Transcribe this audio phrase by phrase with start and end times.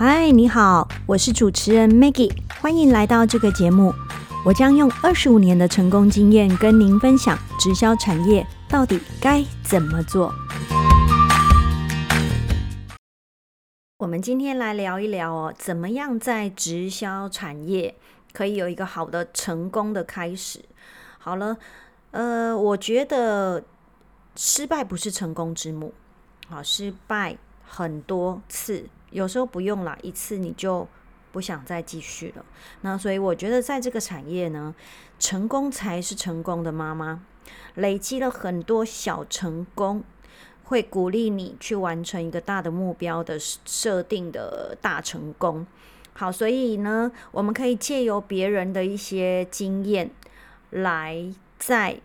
[0.00, 3.92] 嗨，你好，我是主持人 Maggie，欢迎来到这个节目。
[4.46, 10.32] 我将用二十五年的成功经验跟您分享直销产业到底该怎么做。
[13.98, 17.96] 我们今天来聊一聊哦，怎么样在直销产业
[18.32, 20.60] 可以有一个好的成功的开始。
[21.18, 21.56] 好了，
[22.12, 23.64] 呃，我觉得
[24.36, 25.92] 失败不是成功之母，
[26.48, 27.36] 好，失败
[27.68, 28.86] 很多次。
[29.10, 30.86] 有时候不用了一次你就
[31.32, 32.44] 不想再继续了。
[32.80, 34.74] 那所以我觉得在这个产业呢，
[35.18, 37.22] 成功才是成功的妈妈。
[37.76, 40.04] 累积了很多小成功，
[40.64, 45.66] 会鼓励你去完成一个大的目标的设定的大成功。
[46.12, 50.10] 好，所以呢，我们可以借由别人的一些经验，
[50.70, 52.00] 来在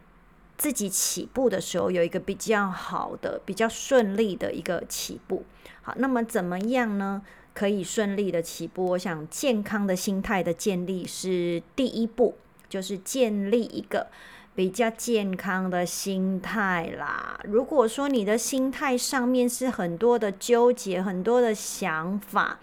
[0.58, 5.44] 自己起步的时候有一个比较好的、比较顺利的一个起步。
[5.82, 7.22] 好，那么怎么样呢？
[7.54, 8.86] 可以顺利的起步？
[8.92, 12.36] 我想健康的心态的建立是第一步，
[12.68, 14.08] 就是建立一个
[14.56, 17.40] 比较健康的心态啦。
[17.44, 22.60] 如果说你的心态上面是很多的纠结、很多的想法，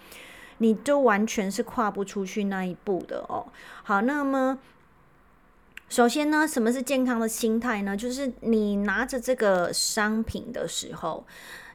[0.58, 3.46] 你都完全是跨不出去那一步的哦。
[3.84, 4.58] 好，那么
[5.90, 7.96] 首先呢，什么是健康的心态呢？
[7.96, 11.26] 就是你拿着这个商品的时候。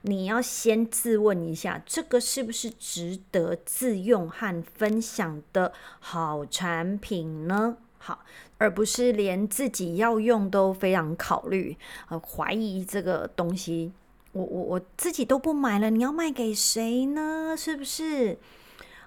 [0.07, 7.75] 你要先自问一下，这个是不是值得自用和分享的好产品呢？
[7.97, 8.19] 好，
[8.59, 11.75] 而不是连自己要用都非常考虑，
[12.09, 13.91] 呃，怀疑这个东西，
[14.33, 17.55] 我我我自己都不买了，你要卖给谁呢？
[17.57, 18.37] 是不是？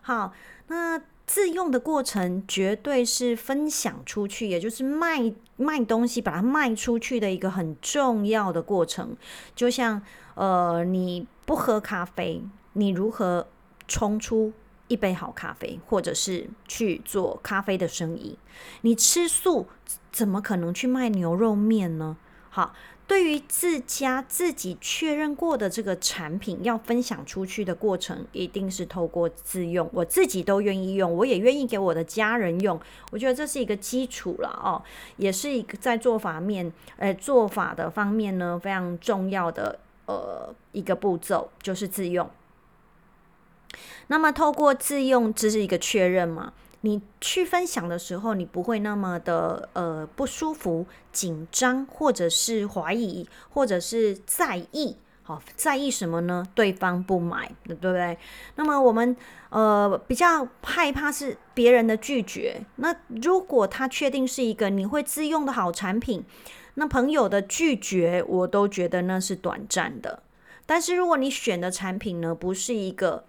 [0.03, 0.35] 好，
[0.67, 1.01] 那。
[1.29, 9.15] 自用的过程绝对是分享出去，也就是卖卖东西，把它卖出去的一个很重要的过程。
[9.55, 10.01] 就像
[10.37, 13.47] 呃，你不喝咖啡，你如何
[13.87, 14.55] 冲出
[14.89, 18.39] 一杯好咖啡，或者是去做咖啡的生意？
[18.81, 19.67] 你吃素，
[20.11, 22.17] 怎么可能去卖牛肉面呢？
[22.49, 22.75] 好。
[23.09, 32.79] 对于自家自己确认过的这个产品要分享出去的过程，一定是透过自用，我自己都愿意用，我也愿意给我的家人用。
[33.11, 34.85] 我觉得这是一个基础了哦，
[35.17, 42.29] 也是一个在做法面，呃，做法的方面呢非常重要的呃一个步骤，就是自用。
[44.09, 46.53] 那么透过自用，这是一个确认嘛？
[46.83, 54.97] 你去分享的时候，你不会那么的呃不舒服、紧张，或者是怀疑，或者是在意。
[55.25, 56.47] 好，在意什么呢？
[56.55, 58.17] 对方不买，对不对？
[58.55, 59.17] 那么我们
[59.51, 62.65] 呃比较害怕是别人的拒绝。
[62.77, 66.25] 那如果他确定是一个你会自用的好产品，
[66.75, 70.23] 那朋友的拒绝，我都觉得那是短暂的。
[70.65, 73.25] 但是如果你选的产品呢，不是一个。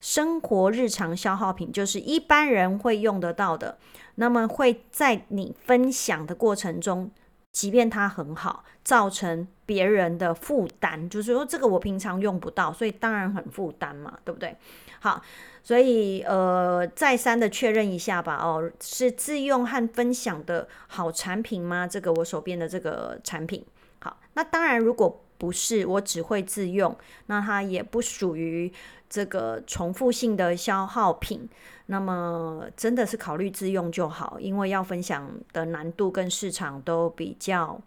[0.00, 3.78] 生活日常消耗品就是一般人会用得到的，
[4.14, 7.10] 那么会在你分享的过程中，
[7.52, 14.56] 即便它很好，造成别人的负担，就是说这个我平常用不到，所以当然很负担嘛，对不对？
[15.00, 15.22] 好，
[15.62, 21.86] 所以呃，再三的确认一下吧，哦，是自用和分享的好产品吗？
[21.86, 23.64] 这个我手边的这个产品，
[23.98, 26.96] 好，那当然如果不是，我只会自用，
[27.26, 28.70] 那它也不属于。
[29.12, 31.48] 这个重复性的消耗品，
[31.86, 37.80] 那么真的是考虑自用就好，因为要分享的难度跟市场都比较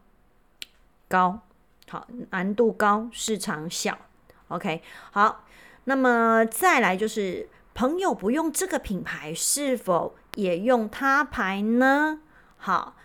[1.08, 1.40] 高。
[1.88, 3.98] 好，难度高，市场小。
[4.50, 4.82] OK，
[5.14, 5.46] 好，
[5.86, 12.20] 那么再来就是朋友不用这个品牌，是否也用他牌呢？
[12.58, 12.98] 好。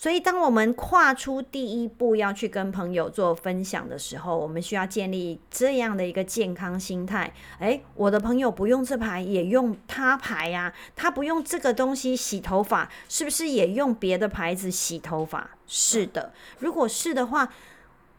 [0.00, 7.34] 所以，当我们跨出第一步要去跟朋友做分享的时候，我们需要建立这样的一个健康心态。
[7.58, 10.72] 诶，我的朋友不用这牌，也用他牌呀？
[10.94, 15.50] 他不用这个东西洗头发，是不是也用别的牌子洗头发？
[15.66, 16.32] 是的。
[16.60, 17.48] 如果是的话，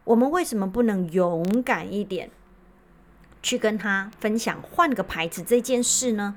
[0.04, 2.30] 我们为什么不能勇敢一点，
[3.42, 6.34] 去跟他分享换个牌子这件事呢？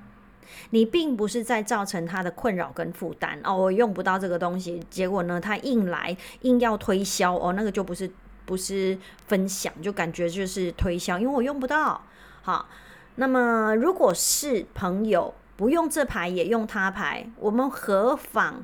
[0.72, 8.10] 你并不是在造成他的困扰跟负担哦，我用不到这个东西，结果呢，他硬来硬要推销哦，那个就不是
[8.46, 8.98] 不是
[9.28, 12.02] 分享，就感觉就是推销，因为我用不到。
[12.42, 12.68] 好，
[13.16, 18.64] 那么如果是朋友不用这牌也用他牌，我们何妨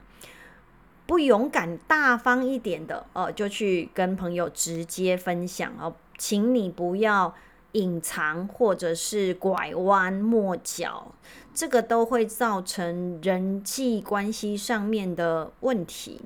[1.05, 7.33] 不勇敢大方一点的哦，就去跟朋友直接分享哦，请你不要。
[7.73, 11.13] 隐藏或者是拐弯抹角，
[11.53, 16.21] 这个都会造成人际关系上面的问题。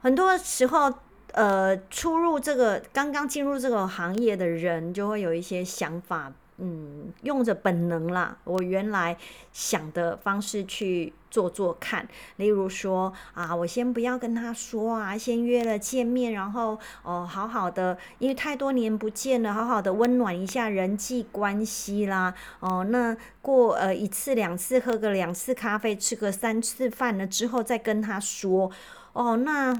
[0.00, 0.94] 很多时候，
[1.32, 9.16] 呃，出入这个刚刚进入这个行业的人，就会有一些想法嗯，用着本能啦，我原来
[9.52, 12.08] 想的方式去做做看。
[12.36, 22.34] 例如说啊，我先不要跟他说啊，先约了见面，然后哦，好好的，因为太多年不见了，好好的温暖一下人际关系啦。
[22.58, 28.70] 哦，那过呃一次两次，喝个两次咖啡，吃个三次饭了之后，再跟他说。
[29.12, 29.76] 哦，那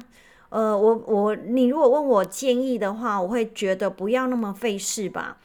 [0.49, 5.37] 呃，我我你如果问我建议的话，我会觉得不要那么费事吧。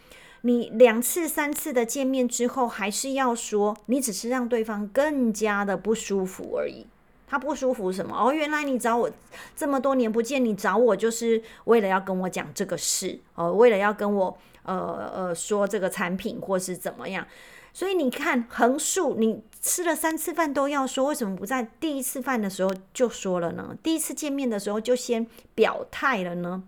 [0.46, 6.86] 你两次、三次的见面之后，还是要说，你只是让对方更加的不舒服而已。
[7.26, 8.14] 他不舒服什么？
[8.14, 9.10] 哦，原来你找我
[9.56, 17.26] 这么多年不见，你找我就是为了要跟我讲这个事哦，为了要跟我呃呃说这个产品或是怎么样。
[17.72, 23.76] 所以你看，横竖你吃了三次饭都要说，为什么不在第一次饭的时候就说了呢？
[23.82, 25.26] 第一次见面的时候就先
[25.56, 26.64] 表态了呢？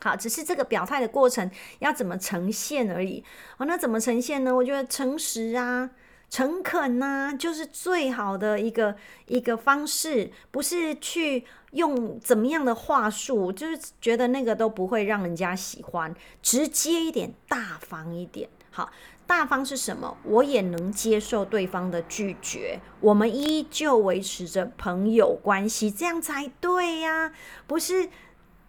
[0.00, 1.50] 好，只是这个表态的过程
[1.80, 3.24] 要怎么呈现而已。
[3.56, 4.54] 哦，那怎么呈现呢？
[4.54, 5.90] 我觉得诚实啊、
[6.30, 8.94] 诚恳呐，就是最好的一个
[9.26, 10.30] 一个方式。
[10.52, 16.14] 不是去用怎么样的话术，就是觉得那个都不会让人家喜欢。
[16.40, 18.48] 直接一点，大方一点。
[18.70, 18.92] 好，
[19.26, 20.16] 大方是什么？
[20.22, 27.32] 我也能接受对方的拒绝，我们依旧维持着朋友关系，这样才对呀，
[27.66, 28.08] 不是？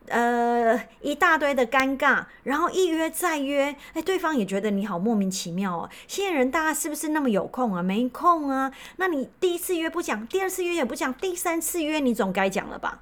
[0.10, 5.90] 呃，一大堆的尴尬，然后一约再约，哎，对方也觉得你好莫名其妙哦。
[6.08, 7.82] 现人大家是不是那么有空啊？
[7.82, 8.72] 没空啊？
[8.98, 13.02] 那你第一次约不讲，第二次约也不讲，第三次约你总该讲了吧？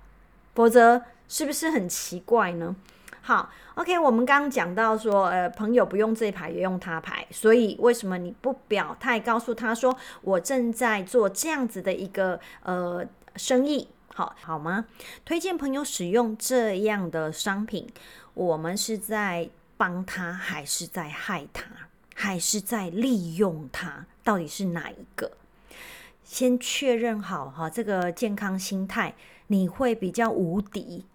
[0.53, 2.75] 否则是不是很奇怪呢？
[3.21, 13.05] 好，OK，我们刚刚讲到说，呃，朋友不用这牌也用他牌，所以为什么你不表态告诉他说我正在做这样子的一个呃
[13.35, 13.89] 生意？
[14.17, 14.85] 好好吗？
[15.23, 17.87] 推荐朋友使用这样的商品，
[18.33, 19.47] 我们是在
[19.77, 21.65] 帮他，还是在害他，
[22.15, 24.07] 还是在利用他？
[24.23, 25.33] 到底是哪一个？
[26.23, 29.13] 先确认好哈，这个健康心态，
[29.45, 31.05] 你会比较无敌。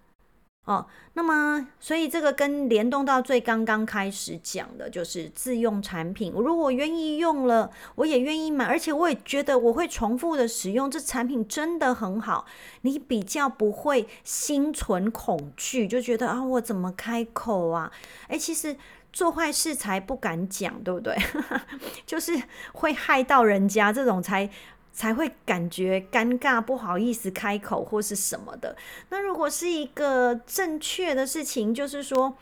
[0.65, 6.33] 哦，那么所以这个跟联动到最刚刚开始讲的，就是自用产品。
[6.33, 12.47] 如果我愿意用了，我也愿意买，而且我也觉得我会重复的使用，这产品真的很好。
[12.83, 17.91] 你比较不会心存恐惧，就觉得啊，我怎么开口啊？
[18.29, 18.77] 诶，其实
[19.13, 21.17] 做坏事才不敢讲，对不对？
[22.07, 22.41] 就是
[22.73, 24.49] 会害到人家这种才。
[24.93, 28.77] 才会感觉尴尬，不好意思开口或是什么的。
[29.09, 32.37] 那如果是一个正确的事情，就是说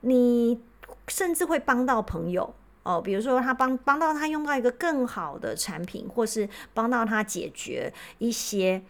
[0.00, 0.60] 你
[1.08, 8.82] 甚至会帮到朋友哦，比如说他帮帮到他用到一个更好的产品，或是帮到他解决一些。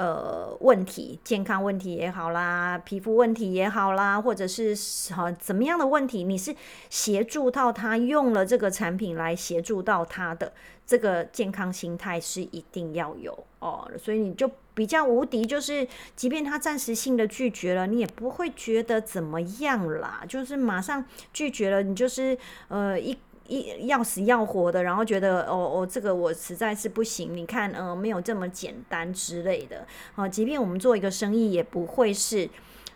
[0.00, 4.74] 呃，问题，健康问题也好啦，皮肤问题也好啦，或者是
[5.12, 6.56] 好怎么样的问题，你是
[6.88, 10.54] 协助到他用了这个产品来协助到他的
[10.86, 15.86] 这个健康心态是一定要有哦，所以你就比较无敌，就是
[16.16, 21.04] 即便他暂时性的拒绝了，你也不会觉得怎么样啦，就是马上
[21.34, 22.38] 拒绝了，你就是
[22.68, 23.18] 呃一。
[23.50, 27.36] 一要死要活的，然后觉得哦哦，这个我实在是不行。
[27.36, 29.84] 你看，呃，没有这么简单之类的。
[30.14, 32.48] 好，即便我们做一个生意，也不会是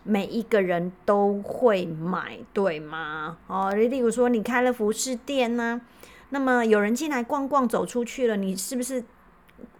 [0.03, 3.37] 每一个人都会买，对吗？
[3.47, 5.81] 哦，例如说你开了服饰店呢，
[6.29, 9.03] 那么有人进来逛逛，走出去了，你是不是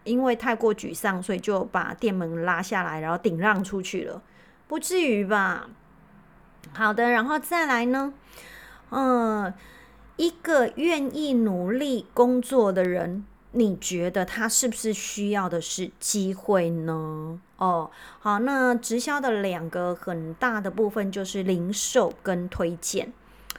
[0.04, 4.22] 因为太过沮丧，所以就把店门拉下来，然后顶让出去了？
[4.68, 5.70] 不至于吧？
[6.74, 8.14] 好的，然后再来呢，
[8.90, 9.54] 嗯。
[10.18, 17.40] 一个愿意努力工作的人，你觉得他是不是需要的是机会呢？
[17.58, 23.12] 哦，好，那直销的两个很大的部分就是零售跟推荐。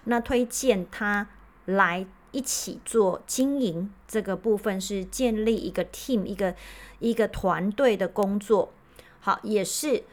[0.05, 1.29] 那推荐他
[1.67, 6.55] 来一起做经营，这个部分是建立一个 team，一个
[7.01, 8.73] 一个团队的工作。
[9.21, 10.05] 好，也是。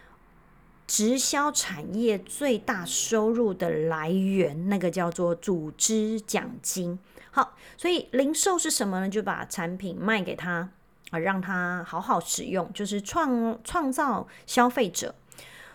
[0.86, 7.00] 直销产业最大收入的来源，那个叫做组织奖金。
[7.32, 9.10] 好，所以零售是什么呢？
[9.10, 10.70] 就把产品卖给他
[11.10, 15.16] 啊，让他好好使用，就是创创造消费者。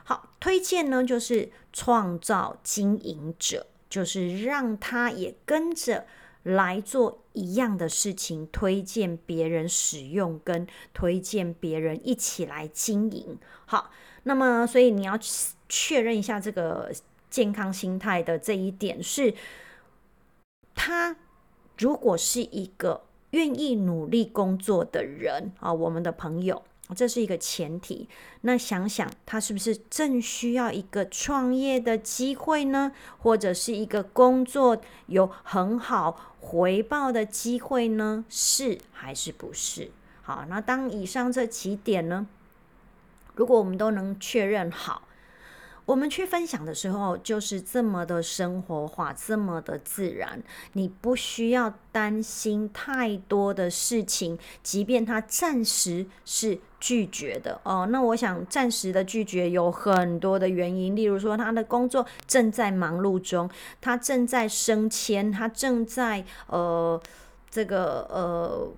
[0.05, 6.07] 好，推荐呢，就是创造经营者，就是让他也跟着
[6.45, 13.38] 来做一样的事情，推荐别人使用，跟推荐别人一起来经营。
[13.65, 13.91] 好。
[14.28, 15.18] 那么，所以你要
[15.70, 16.92] 确认一下这个
[17.30, 19.35] 健康心态的这一点是，
[20.75, 21.16] 他
[21.78, 26.62] 如果是一个愿意努力工作的人啊，我们的朋友
[26.94, 28.06] 这是一个前提。
[28.42, 32.92] 那想想他是不是正需要一个创业的机会呢？
[33.18, 38.26] 或者是一个工作有很好回报的机会呢？
[38.28, 39.90] 是还是不是？
[40.23, 42.26] 好，那当以上这几点呢，
[43.38, 45.04] 如果我们都能确认好。
[45.87, 50.42] 我们去分享的时候，就是这么的生活化，这么的自然。
[50.73, 57.88] 你不需要担心太多的事情，即便他暂时是拒绝的哦。
[57.90, 63.49] 那我想，暂时的拒绝有很多的原因，例如说他的工作正在忙碌中，
[63.80, 67.00] 他正在升迁，他正在呃。
[67.50, 68.71] 这个呃，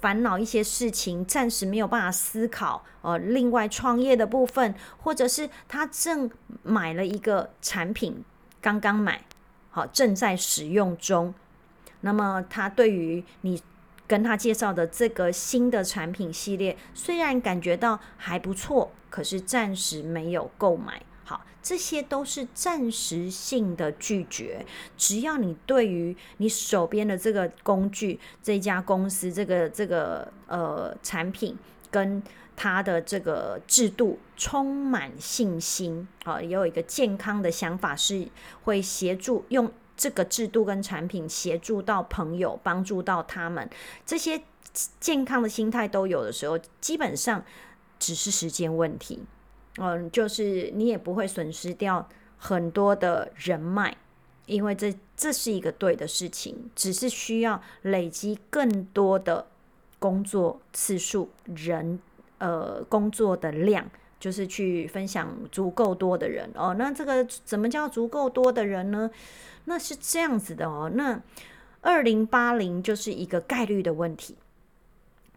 [0.00, 2.84] 烦恼一些事情，暂时没有办法思考。
[3.02, 6.30] 呃，另外创业的部分，或者是他正
[6.62, 8.22] 买了一个产品，
[8.60, 9.24] 刚刚买，
[9.70, 11.34] 好正在使用中。
[12.02, 13.62] 那么他对于你
[14.06, 21.02] 跟他介绍的这个新的产品系列，虽然感觉到还不错，可是暂时没有购买。
[21.28, 24.64] 好，这些都是暂时性的拒绝。
[24.96, 31.54] 只要你对于你手边的这个工具、这家公司、这个这个呃产品
[31.90, 32.22] 跟
[32.56, 38.26] 它的这个制度充满信心，好，也有一个健康的想法，是
[38.64, 43.68] 会协助用这个制度跟产品协助到朋友，帮助到他们。
[44.06, 44.40] 这些
[44.98, 47.44] 健康的心态都有的时候，基本上
[47.98, 49.26] 只是时间问题。
[49.78, 53.96] 嗯，就是你也不会损失掉很多的人脉，
[54.46, 59.46] 因为这这是一个对的事情，只是需要累积更多的
[59.98, 61.98] 工作次数，人
[62.38, 63.88] 呃工作的量，
[64.20, 66.74] 就是去分享足够多的人哦。
[66.78, 69.10] 那这个怎么叫足够多的人呢？
[69.64, 70.90] 那是这样子的哦。
[70.94, 71.20] 那
[71.80, 74.36] 二零八零就是一个概率的问题，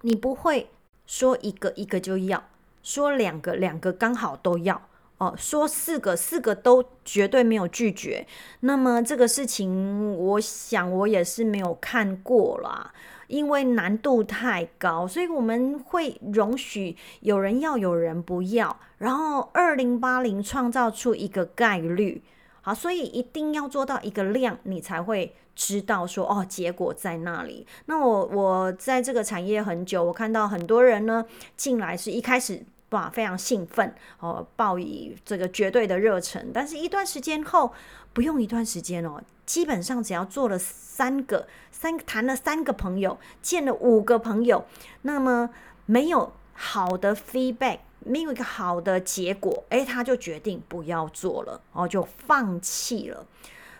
[0.01, 0.69] 你不会
[1.05, 2.43] 说一个一个就要。
[2.83, 4.81] 说两个，两个刚好都要
[5.17, 5.33] 哦。
[5.37, 8.25] 说四个，四个都绝对没有拒绝。
[8.61, 12.93] 那么这个事情，我想我也是没有看过啦，
[13.27, 18.79] 因为难度太高，所以我们会容许有人要，有人不要。
[18.97, 22.21] 然后二零八零创造出一个概率，
[22.61, 25.35] 好，所以一定要做到一个量，你才会。
[25.53, 27.67] 知道说哦，结果在那里。
[27.85, 31.23] 那我我在这个产业很久，我看到很多人呢
[31.57, 36.49] 进来是一开始哇非常兴奋哦，抱以这个绝对的热忱。
[36.53, 37.73] 但是一段时间后，
[38.13, 44.65] 不用一段时间哦，基本上只要做了三个三谈了三个朋友，见了五个朋友，
[45.01, 45.49] 那么
[45.85, 53.25] 没有好的 feedback，没有一个好的结果，诶，他就决定不要做了，哦，就放弃了。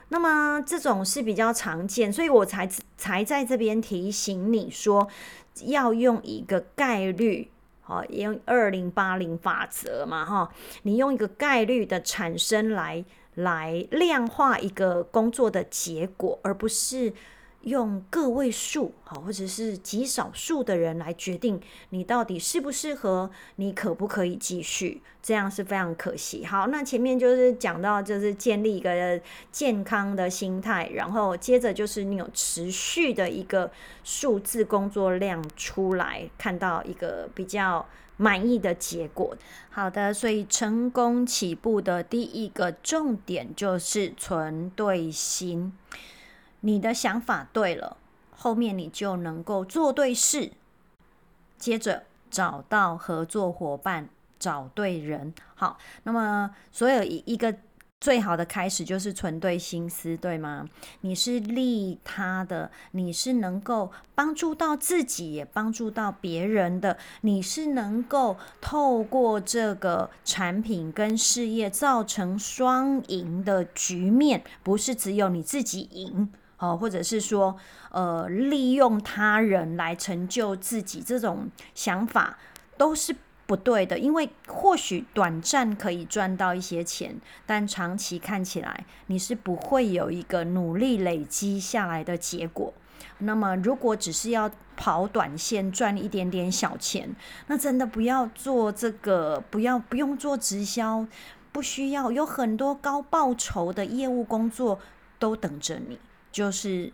[0.10, 5.08] 那么这种是比较常见，所以我才才在这边提醒你说，
[5.66, 7.50] 要用一个概率，
[7.82, 10.52] 好，用二零八零法则嘛，哈，
[10.84, 13.04] 你用一个概率的产生来
[13.36, 17.14] 来量化一个工作的结果，而不是。
[17.64, 25.02] 用个位数，好，或者是极少数的人来决定你到底适不适合，你可不可以继续？
[25.22, 26.44] 这样是非常可惜。
[26.46, 33.72] 好，那前面就是讲到，就是建立一个健康的心态，然后接着就是你有持续的一个
[34.04, 37.86] 数字工作量出来，看到一个比较
[38.18, 39.38] 满意的结果。
[39.70, 45.72] 好的，所以成功起步的第一个重点就是存对心。
[46.62, 47.98] 你的想法对了，
[48.32, 50.52] 后面你就能够做对事，
[51.58, 55.34] 接着找到合作伙伴，找对人。
[55.56, 57.56] 好，那么所有一一个
[58.00, 60.68] 最好的开始就是存对心思，对吗？
[61.02, 76.32] 你是利他的，你是能够帮助到自己，也帮助到别人的，你是能够透过这个产品跟事业造成双赢的局面，不是只有你自己赢。
[76.62, 77.58] 哦，或者是说，
[77.90, 82.38] 呃，利用他人来成就自己，这种想法
[82.78, 83.16] 都是
[83.48, 83.98] 不对的。
[83.98, 92.72] 因为或许短暂可以赚到一些钱，但长期看起来你是不会有一个努力累积下来的结果。
[93.18, 97.16] 那么，如果只是要跑短线赚一点点小钱，
[97.48, 101.08] 那真的不要做这个，不要不用做直销，
[101.52, 104.80] 不需要有很多高报酬的业务工作
[105.18, 105.98] 都等着你。
[106.32, 106.92] 就是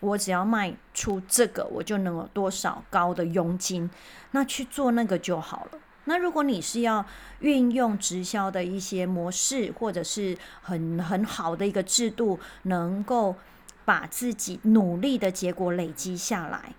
[0.00, 3.90] 我只要卖出这个，我就能有多少高的佣金，
[4.30, 5.78] 那去做那个就好了。
[6.04, 7.04] 那如果你是要
[7.40, 13.36] 运用直销的一些模式，或者是很很好的一个制度，能够
[13.84, 16.72] 把自己努力的结果累积下来。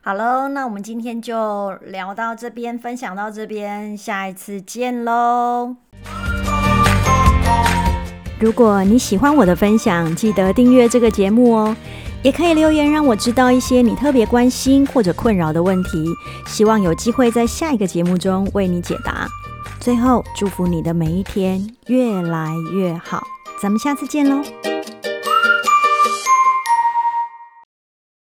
[0.00, 5.76] 好喽，那我们今天就聊到这边，分享到这边，下一次见喽。
[8.42, 11.76] 如果你喜欢我的分享，记得订阅这个节目哦。
[12.24, 16.04] 也可以留言让我知道一些你特别关心或者困扰的问题，
[16.44, 19.28] 希望有机会在下一个节目中为你解答。
[19.78, 23.22] 最后，祝福你的每一天越来越好，
[23.60, 24.71] 咱们下次见喽。